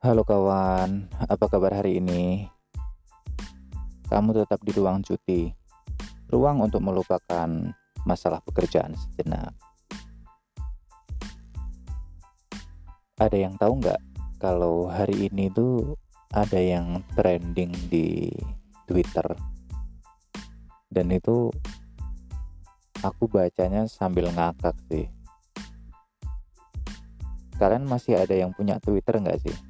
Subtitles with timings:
[0.00, 2.48] Halo kawan, apa kabar hari ini?
[4.08, 5.52] Kamu tetap di ruang cuti,
[6.32, 7.44] ruang untuk melupakan
[8.08, 9.52] masalah pekerjaan sejenak.
[13.20, 14.00] Ada yang tahu nggak
[14.40, 15.92] kalau hari ini tuh
[16.32, 18.32] ada yang trending di
[18.88, 19.36] Twitter
[20.88, 21.52] dan itu
[23.04, 25.12] aku bacanya sambil ngakak sih.
[27.60, 29.69] Kalian masih ada yang punya Twitter nggak sih?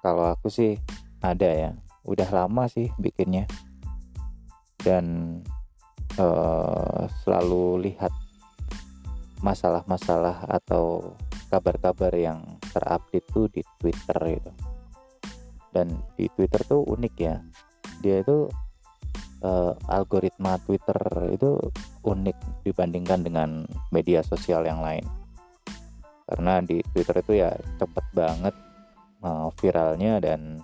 [0.00, 0.80] Kalau aku sih
[1.20, 1.70] ada ya,
[2.08, 3.44] udah lama sih bikinnya
[4.80, 5.36] dan
[6.16, 8.12] uh, selalu lihat
[9.44, 11.16] masalah-masalah atau
[11.52, 14.52] kabar-kabar yang terupdate tuh di Twitter itu.
[15.70, 17.36] Dan di Twitter tuh unik ya,
[18.02, 18.48] dia itu
[19.44, 20.98] uh, algoritma Twitter
[21.30, 21.56] itu
[22.04, 25.04] unik dibandingkan dengan media sosial yang lain.
[26.30, 28.54] Karena di Twitter itu ya cepet banget
[29.24, 30.60] uh, viralnya dan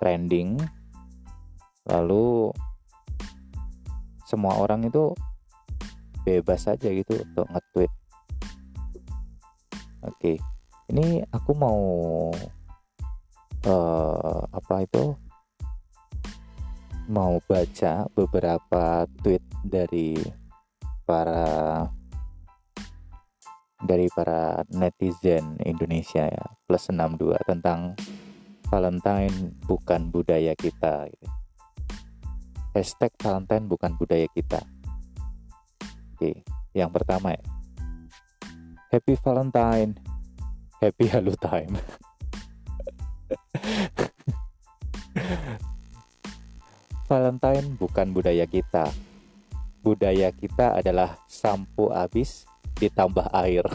[0.00, 0.60] trending.
[1.88, 2.52] Lalu
[4.28, 5.16] semua orang itu
[6.22, 7.92] bebas saja gitu untuk nge-tweet.
[10.00, 10.40] Oke
[10.90, 11.80] ini aku mau
[13.62, 15.14] uh, apa itu?
[17.10, 20.14] Mau baca beberapa tweet dari
[21.06, 21.86] para
[23.80, 26.46] dari para netizen Indonesia ya.
[26.68, 27.96] Plus 62 tentang
[28.70, 31.26] Valentine bukan budaya kita gitu.
[32.70, 34.62] hashtag Valentine bukan budaya kita.
[36.14, 37.42] Oke yang pertama ya.
[38.94, 39.98] Happy Valentine.
[40.80, 41.74] Happy Halo Time.
[47.10, 48.90] Valentine bukan budaya kita.
[49.82, 52.49] Budaya kita adalah sampo habis
[52.80, 53.68] ditambah air.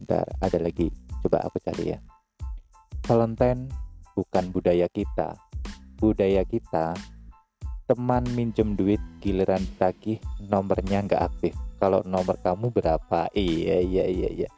[0.00, 0.88] Bentar, ada lagi.
[1.20, 2.00] Coba aku cari ya.
[3.04, 3.68] Valentine
[4.16, 5.36] bukan budaya kita.
[6.00, 6.96] Budaya kita
[7.84, 10.16] teman minjem duit giliran tagih
[10.48, 11.52] nomornya nggak aktif.
[11.76, 13.28] Kalau nomor kamu berapa?
[13.36, 14.50] Iya iya iya iya.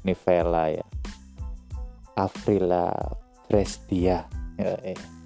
[0.00, 0.84] Nivela ya.
[2.16, 2.88] Afrila
[3.48, 4.24] Prestia.
[4.56, 5.19] Ya, ya.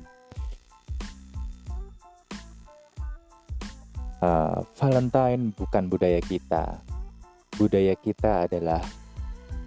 [4.25, 6.81] Uh, Valentine bukan budaya kita.
[7.55, 8.83] Budaya kita adalah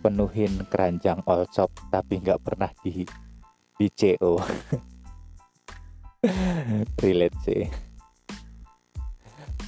[0.01, 1.21] penuhin keranjang
[1.53, 3.05] shop tapi nggak pernah di
[3.77, 4.41] di CO.
[7.03, 7.63] Relate sih.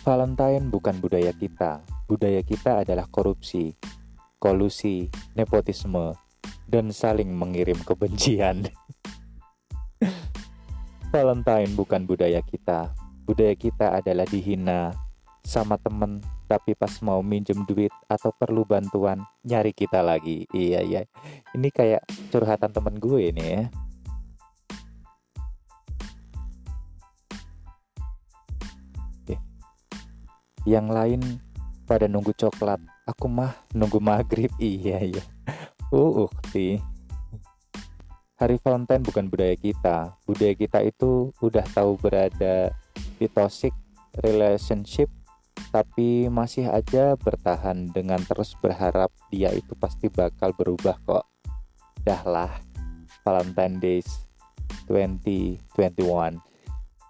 [0.01, 1.85] Valentine bukan budaya kita.
[2.09, 3.77] Budaya kita adalah korupsi,
[4.41, 6.17] kolusi, nepotisme,
[6.65, 8.65] dan saling mengirim kebencian.
[11.13, 12.89] Valentine bukan budaya kita
[13.29, 14.89] budaya kita adalah dihina
[15.45, 16.17] sama temen
[16.49, 20.49] tapi pas mau minjem duit atau perlu bantuan nyari kita lagi.
[20.49, 21.01] Iya iya.
[21.53, 23.63] Ini kayak curhatan temen gue ini ya.
[30.65, 31.21] Yang lain
[31.85, 32.81] pada nunggu coklat.
[33.05, 34.49] Aku mah nunggu maghrib.
[34.57, 35.23] Iya iya.
[35.93, 36.81] Uh ukti
[38.41, 40.17] Hari Valentine bukan budaya kita.
[40.25, 42.73] Budaya kita itu udah tahu berada
[43.19, 43.75] di toxic
[44.23, 45.11] relationship
[45.69, 51.25] tapi masih aja bertahan dengan terus berharap dia itu pasti bakal berubah kok.
[52.01, 52.49] Dahlah,
[53.21, 54.07] Valentine Days
[54.87, 56.39] 2021.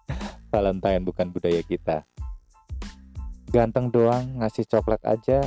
[0.51, 2.03] Valentine bukan budaya kita.
[3.53, 5.39] Ganteng doang ngasih coklat aja,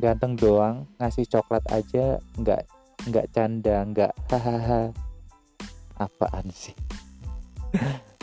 [0.00, 2.62] ganteng doang ngasih coklat aja, nggak
[3.10, 4.94] nggak canda, nggak hahaha.
[5.94, 6.74] Apaan sih?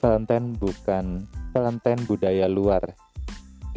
[0.00, 2.96] Valentine bukan Valentine budaya luar.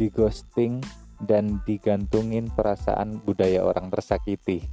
[0.00, 0.80] Di ghosting
[1.20, 4.64] dan digantungin perasaan budaya orang tersakiti.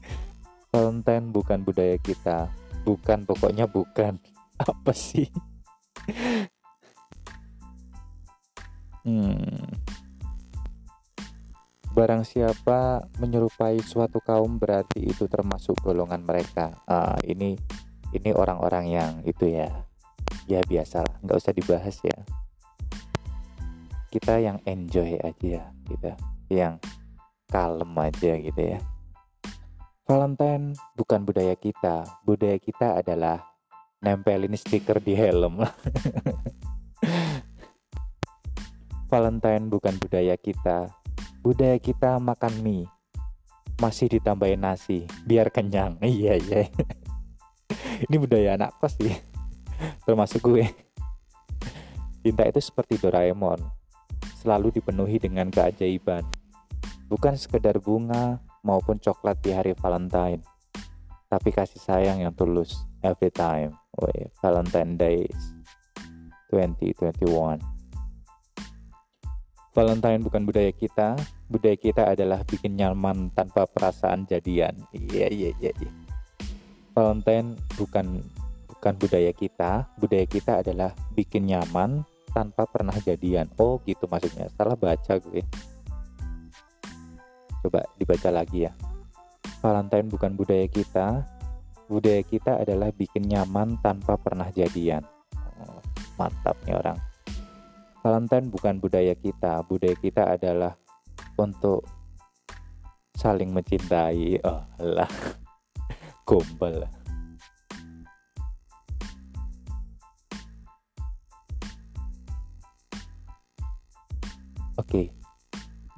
[0.70, 2.46] Valentine bukan budaya kita.
[2.86, 4.22] Bukan pokoknya bukan.
[4.70, 5.26] Apa sih?
[9.04, 9.60] Hmm.
[11.92, 16.80] Barang siapa menyerupai suatu kaum berarti itu termasuk golongan mereka.
[16.88, 17.52] Uh, ini
[18.16, 19.68] ini orang-orang yang itu ya
[20.44, 21.20] ya biasalah.
[21.24, 22.16] Nggak usah dibahas ya.
[24.12, 26.12] Kita yang enjoy aja gitu.
[26.52, 26.78] Yang
[27.50, 28.78] kalem aja gitu ya.
[30.04, 32.04] Valentine bukan budaya kita.
[32.22, 33.40] Budaya kita adalah
[34.04, 35.64] nempelin stiker di helm.
[39.10, 40.92] Valentine bukan budaya kita.
[41.40, 42.86] Budaya kita makan mie.
[43.80, 45.98] Masih ditambahin nasi biar kenyang.
[46.04, 46.68] Iya iya.
[48.06, 49.33] Ini budaya anak kos sih
[50.06, 50.64] termasuk gue
[52.24, 53.60] cinta itu seperti Doraemon
[54.44, 56.24] selalu dipenuhi dengan keajaiban.
[57.08, 60.40] Bukan sekedar bunga maupun coklat di hari Valentine,
[61.28, 63.76] tapi kasih sayang yang tulus every time.
[64.00, 65.36] Wait, Valentine Days
[66.52, 67.74] 2021.
[69.74, 71.18] Valentine bukan budaya kita,
[71.50, 74.78] budaya kita adalah bikin nyaman tanpa perasaan jadian.
[74.94, 75.72] Iya iya iya.
[75.74, 75.92] iya.
[76.94, 78.22] Valentine bukan
[78.84, 82.04] bukan budaya kita, budaya kita adalah bikin nyaman
[82.36, 83.48] tanpa pernah jadian.
[83.56, 84.52] Oh gitu maksudnya.
[84.52, 85.40] Salah baca gue.
[87.64, 88.76] Coba dibaca lagi ya.
[89.64, 91.24] Valentine bukan budaya kita,
[91.88, 95.00] budaya kita adalah bikin nyaman tanpa pernah jadian.
[95.32, 95.80] Oh,
[96.20, 97.00] mantap nih orang.
[98.04, 100.76] Valentine bukan budaya kita, budaya kita adalah
[101.40, 101.88] untuk
[103.16, 104.44] saling mencintai.
[104.44, 105.08] Oh, lah.
[106.28, 107.03] Gombal.
[114.74, 114.90] Oke.
[114.90, 115.06] Okay.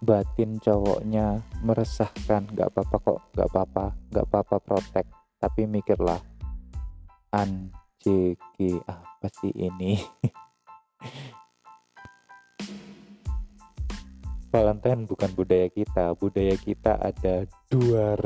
[0.04, 5.08] Batin cowoknya meresahkan, gak apa-apa kok, gak apa-apa, gak apa-apa protek.
[5.40, 6.20] Tapi mikirlah,
[7.32, 9.96] anjiki apa sih ini?
[14.52, 18.16] Valentine bukan budaya kita, budaya kita ada dua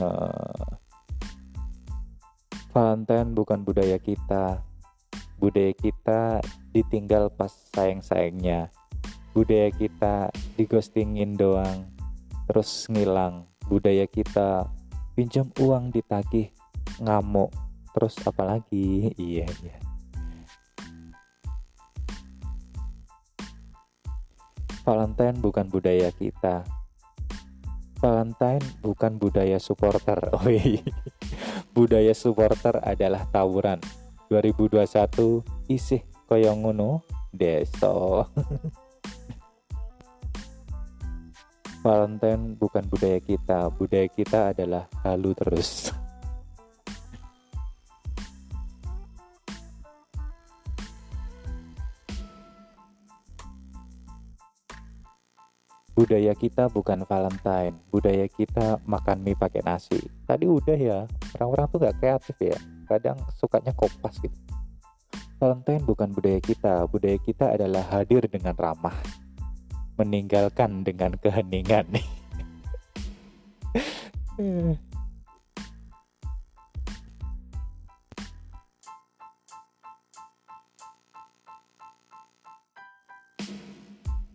[0.00, 0.64] uh,
[2.72, 4.60] Valentine bukan budaya kita,
[5.44, 6.40] budaya kita
[6.72, 8.72] ditinggal pas sayang-sayangnya,
[9.36, 11.84] budaya kita digostingin doang,
[12.48, 14.64] terus ngilang, budaya kita
[15.12, 16.48] pinjam uang ditagih
[16.96, 17.52] ngamuk,
[17.92, 19.76] terus apalagi, iya iya.
[24.88, 26.64] Valentine bukan budaya kita.
[28.00, 30.24] Valentine bukan budaya supporter.
[30.32, 30.48] Oh
[31.72, 33.80] budaya supporter adalah tawuran.
[34.34, 38.26] 2021 isih kaya ngono deso.
[41.84, 43.70] Valentine bukan budaya kita.
[43.70, 45.94] Budaya kita adalah halu terus.
[55.94, 60.02] Budaya kita bukan Valentine, budaya kita makan mie pakai nasi.
[60.26, 60.98] Tadi udah ya,
[61.38, 62.58] orang-orang tuh gak kreatif ya,
[62.90, 64.34] kadang sukanya kopas gitu.
[65.38, 68.98] Valentine bukan budaya kita, budaya kita adalah hadir dengan ramah,
[69.94, 71.86] meninggalkan dengan keheningan.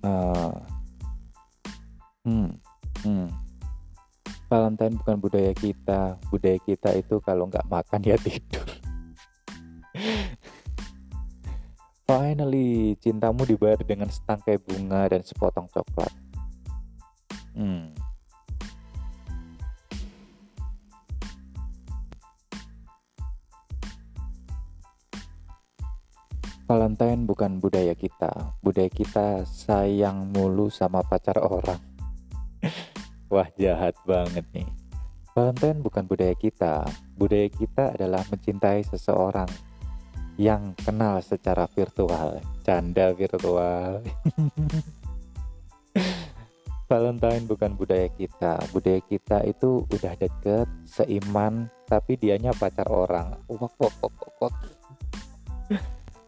[0.07, 0.51] uh,
[2.27, 2.51] Hmm,
[3.07, 3.27] hmm.
[4.50, 6.18] Valentine bukan budaya kita.
[6.33, 8.66] Budaya kita itu kalau nggak makan ya tidur.
[12.10, 16.10] Finally, cintamu dibayar dengan setangkai bunga dan sepotong coklat.
[17.54, 17.94] Hmm.
[26.69, 28.54] Valentine bukan budaya kita.
[28.62, 31.88] Budaya kita sayang mulu sama pacar orang.
[33.29, 34.65] Wah jahat banget nih.
[35.37, 36.81] Valentine bukan budaya kita.
[37.13, 39.45] Budaya kita adalah mencintai seseorang
[40.41, 42.41] yang kenal secara virtual.
[42.65, 44.01] Canda virtual.
[46.89, 48.65] Valentine bukan budaya kita.
[48.74, 53.38] Budaya kita itu udah deket, seiman, tapi dianya pacar orang.
[53.45, 54.55] Wak, wak, wak, wak.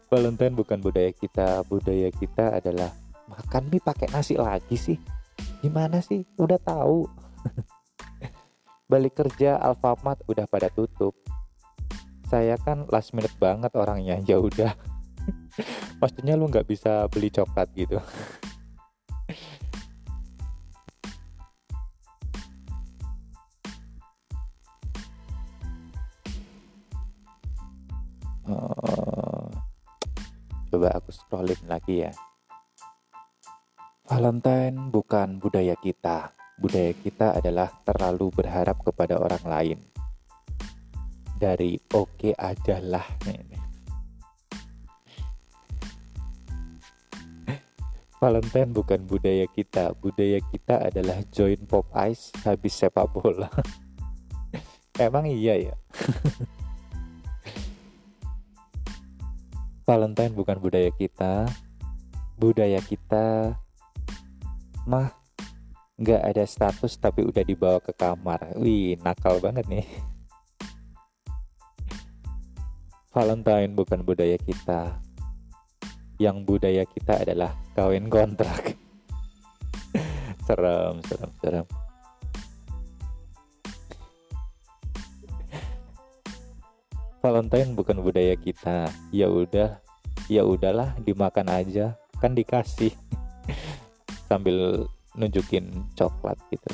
[0.06, 1.66] Valentine bukan budaya kita.
[1.66, 2.94] Budaya kita adalah
[3.26, 5.21] makan mie pakai nasi lagi sih
[5.62, 6.26] gimana sih?
[6.34, 7.06] Udah tahu.
[8.90, 11.14] Balik kerja Alfamart udah pada tutup.
[12.26, 14.74] Saya kan last minute banget orangnya ya udah.
[16.02, 18.02] Maksudnya lu nggak bisa beli coklat gitu.
[28.42, 29.48] Oh,
[30.68, 32.12] coba aku scrollin lagi ya
[34.12, 36.36] Valentine bukan budaya kita.
[36.60, 39.80] Budaya kita adalah terlalu berharap kepada orang lain.
[41.40, 43.08] Dari oke okay adalah
[48.20, 49.96] Valentine bukan budaya kita.
[49.96, 53.48] Budaya kita adalah join pop ice habis sepak bola.
[55.08, 55.74] Emang iya ya?
[59.88, 61.48] Valentine bukan budaya kita.
[62.36, 63.56] Budaya kita
[64.86, 65.10] mah
[66.00, 69.86] nggak ada status tapi udah dibawa ke kamar wih nakal banget nih
[73.12, 74.96] Valentine bukan budaya kita.
[76.16, 78.72] Yang budaya kita adalah kawin kontrak.
[80.48, 81.66] serem, serem, serem.
[87.20, 88.88] Valentine bukan budaya kita.
[89.12, 89.76] Ya udah,
[90.32, 92.96] ya udahlah dimakan aja, kan dikasih.
[94.32, 96.72] Sambil nunjukin coklat gitu.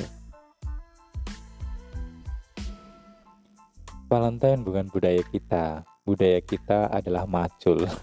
[4.07, 7.85] Valentine bukan budaya kita budaya kita adalah macul.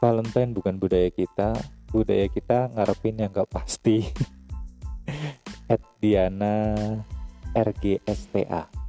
[0.00, 1.52] Valentine bukan budaya kita,
[1.92, 4.00] budaya kita ngarepin yang gak pasti.
[5.72, 6.80] At Diana
[7.52, 8.81] RGSTA.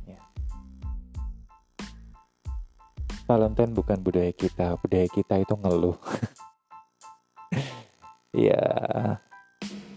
[3.24, 5.96] Valentine bukan budaya kita, budaya kita itu ngeluh.
[8.36, 8.60] ya,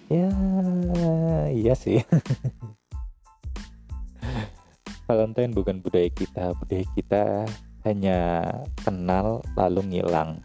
[0.06, 0.30] ya
[1.50, 2.06] iya sih.
[5.10, 7.24] Valentine bukan budaya kita budaya kita
[7.82, 8.46] hanya
[8.86, 10.38] kenal lalu ngilang.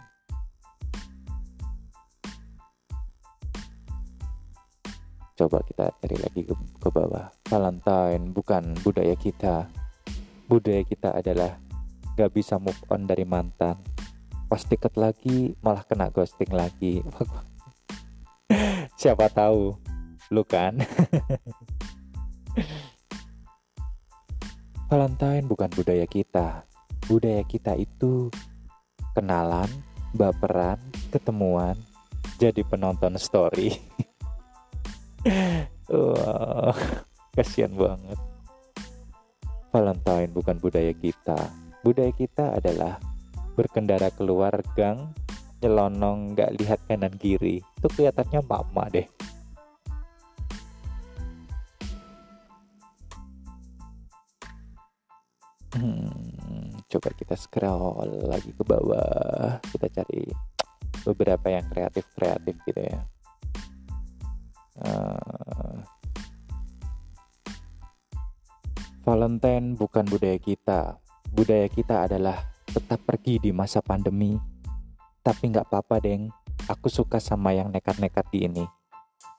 [5.37, 7.29] Coba kita cari lagi ke, ke bawah.
[7.45, 9.69] Valentine bukan budaya kita.
[10.49, 11.70] Budaya kita adalah
[12.21, 13.81] gak bisa move on dari mantan.
[14.45, 17.01] Pas deket lagi malah kena ghosting lagi.
[19.01, 19.73] Siapa tahu.
[20.29, 20.77] Lu kan?
[24.91, 26.61] Valentine bukan budaya kita.
[27.09, 28.29] Budaya kita itu
[29.17, 29.65] kenalan
[30.13, 30.77] baperan
[31.09, 31.73] ketemuan
[32.37, 33.73] jadi penonton story.
[35.89, 36.77] Wah
[37.33, 38.19] kasihan banget.
[39.71, 43.01] Valentine bukan budaya kita budaya kita adalah
[43.57, 45.11] berkendara keluar gang
[45.61, 47.61] nyelonong nggak lihat kanan kiri.
[47.77, 49.05] Itu kelihatannya mama deh.
[55.71, 59.61] Hmm, coba kita scroll lagi ke bawah.
[59.71, 60.25] Kita cari
[61.05, 63.01] beberapa yang kreatif kreatif gitu ya.
[64.81, 65.77] Uh,
[69.01, 71.00] Valentine bukan budaya kita
[71.31, 74.51] budaya kita adalah tetap pergi di masa pandemi
[75.21, 76.33] tapi nggak apa-apa, Deng.
[76.65, 78.65] Aku suka sama yang nekat-nekat di ini.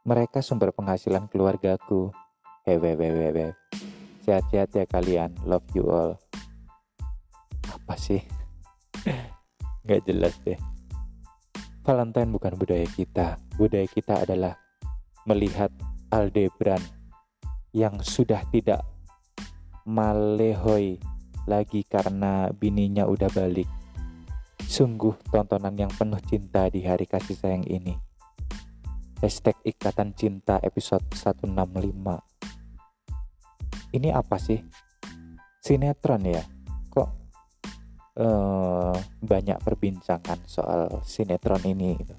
[0.07, 2.15] Mereka sumber penghasilan keluargaku.
[2.63, 3.59] Hehehehe.
[4.23, 5.35] Sehat-sehat ya kalian.
[5.43, 6.15] Love you all.
[7.67, 8.23] Apa sih?
[9.83, 10.59] Nggak jelas deh.
[11.83, 13.43] Valentine bukan budaya kita.
[13.59, 14.55] Budaya kita adalah
[15.27, 15.75] melihat
[16.15, 16.83] Aldebaran
[17.75, 18.87] yang sudah tidak
[19.83, 21.03] malehoi
[21.47, 23.67] lagi karena bininya udah balik
[24.73, 27.93] Sungguh tontonan yang penuh cinta di hari kasih sayang ini.
[29.21, 31.53] Hashtag Ikatan Cinta episode 165.
[33.93, 34.65] Ini apa sih?
[35.61, 36.41] Sinetron ya?
[36.89, 37.09] Kok
[38.17, 42.17] uh, banyak perbincangan soal sinetron ini gitu.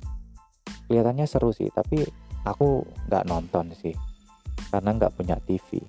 [0.86, 2.06] Kelihatannya seru sih, tapi
[2.46, 3.98] aku nggak nonton sih.
[4.70, 5.82] Karena nggak punya TV.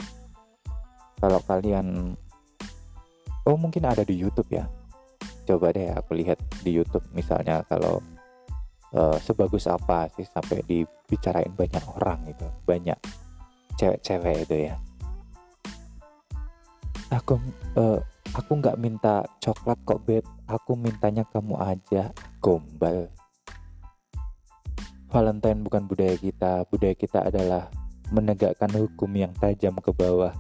[1.21, 2.17] Kalau kalian...
[3.45, 4.65] Oh mungkin ada di Youtube ya.
[5.45, 8.01] Coba deh aku lihat di YouTube misalnya kalau
[8.97, 12.97] uh, sebagus apa sih sampai dibicarain banyak orang itu banyak
[13.77, 14.75] cewek-cewek itu ya.
[17.13, 17.37] Aku
[17.77, 18.01] uh,
[18.33, 20.25] aku nggak minta coklat kok beb.
[20.49, 23.13] Aku mintanya kamu aja gombal.
[25.13, 26.65] Valentine bukan budaya kita.
[26.73, 27.69] Budaya kita adalah
[28.09, 30.33] menegakkan hukum yang tajam ke bawah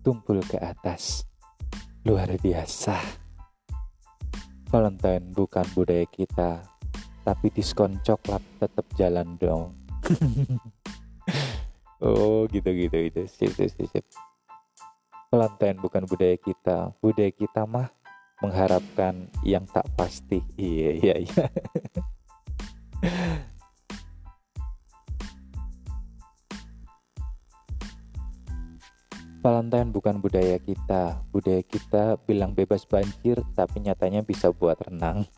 [0.00, 1.25] tumpul ke atas
[2.06, 3.26] luar biasa
[4.70, 6.58] Valentine bukan budaya kita,
[7.22, 9.78] tapi diskon coklat tetap jalan dong.
[12.02, 13.22] oh, gitu-gitu itu.
[13.30, 14.04] Sip, sip, sip, sip.
[15.30, 16.90] Valentine bukan budaya kita.
[16.98, 17.94] Budaya kita mah
[18.42, 20.42] mengharapkan yang tak pasti.
[20.58, 21.46] Iya, iya, iya.
[29.46, 31.22] Valentine bukan budaya kita.
[31.30, 35.22] Budaya kita bilang bebas banjir, tapi nyatanya bisa buat renang.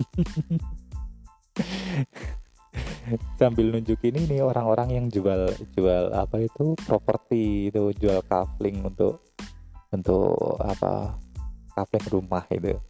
[3.37, 9.21] Sambil nunjukin ini orang-orang yang jual jual apa itu properti itu jual kafling untuk
[9.93, 11.21] untuk apa
[11.77, 12.81] kafling rumah itu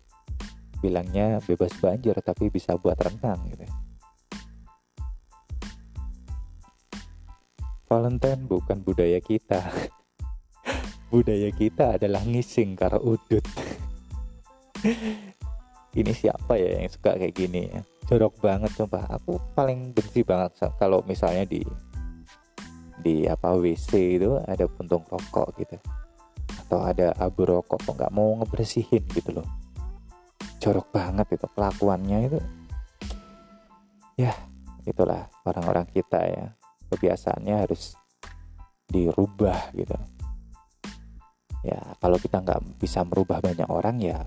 [0.79, 3.67] bilangnya bebas banjir tapi bisa buat renang gitu.
[7.91, 9.67] Valentine bukan budaya kita.
[11.09, 13.45] budaya kita adalah ngising karena udut.
[15.99, 17.81] Ini siapa ya yang suka kayak gini ya?
[18.09, 21.65] Jorok banget coba aku paling benci banget kalau misalnya di
[23.01, 25.77] di apa WC itu ada puntung rokok gitu.
[26.69, 29.49] Atau ada abu rokok kok nggak mau ngebersihin gitu loh.
[30.61, 32.41] Jorok banget itu kelakuannya itu.
[34.21, 34.37] Ya
[34.85, 36.47] itulah orang-orang kita ya.
[36.89, 37.97] Kebiasaannya harus
[38.89, 39.97] dirubah gitu
[41.69, 44.25] ya kalau kita nggak bisa merubah banyak orang ya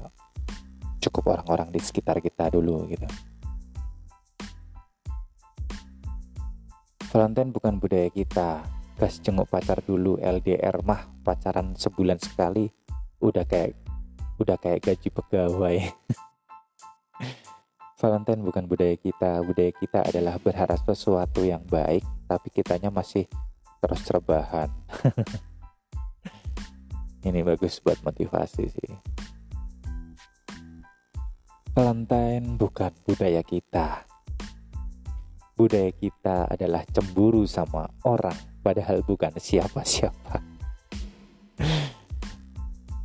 [1.01, 3.09] cukup orang-orang di sekitar kita dulu gitu.
[7.11, 8.63] Valentine bukan budaya kita.
[8.95, 12.69] Gas jenguk pacar dulu LDR mah pacaran sebulan sekali
[13.17, 13.73] udah kayak
[14.37, 15.77] udah kayak gaji pegawai.
[17.99, 19.41] Valentine bukan budaya kita.
[19.41, 23.27] Budaya kita adalah berharap sesuatu yang baik tapi kitanya masih
[23.81, 24.69] terus rebahan
[27.25, 28.91] ini bagus buat motivasi sih
[31.71, 34.11] Valentine bukan budaya kita
[35.61, 38.33] budaya kita adalah cemburu sama orang
[38.65, 40.41] padahal bukan siapa-siapa.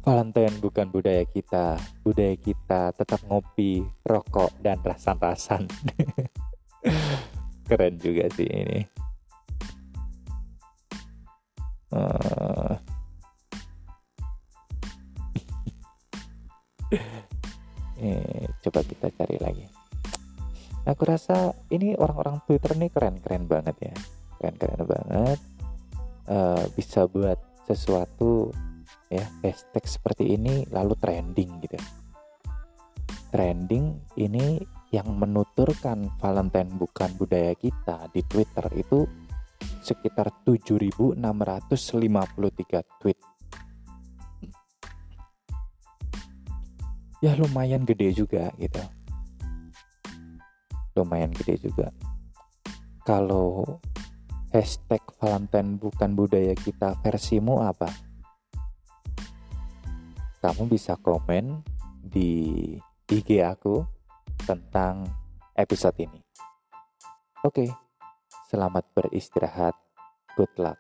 [0.06, 1.75] Valentine bukan budaya kita.
[2.06, 5.66] Budaya kita tetap ngopi, rokok, dan rasan-rasan.
[7.68, 8.80] Keren juga sih ini.
[11.90, 12.86] Uh...
[18.05, 19.66] eh, coba kita cari lagi.
[20.87, 23.95] Aku rasa ini orang-orang Twitter nih keren-keren banget ya.
[24.38, 25.38] Keren-keren banget.
[26.26, 27.38] Uh, bisa buat
[27.71, 28.50] sesuatu
[29.11, 31.78] ya hashtag seperti ini lalu trending gitu
[33.31, 34.59] trending ini
[34.95, 39.07] yang menuturkan Valentine bukan budaya kita di Twitter itu
[39.83, 41.19] sekitar 7.653
[43.02, 43.19] tweet
[47.26, 48.78] ya lumayan gede juga gitu.
[50.95, 51.90] Lumayan gede juga.
[53.02, 53.83] Kalau
[54.54, 57.91] hashtag Valentine bukan budaya kita versimu apa?
[60.39, 61.67] Kamu bisa komen
[61.99, 62.71] di
[63.10, 63.82] IG aku
[64.47, 65.10] tentang
[65.58, 66.23] episode ini.
[67.43, 67.67] Oke
[68.47, 69.75] selamat beristirahat.
[70.39, 70.78] Good luck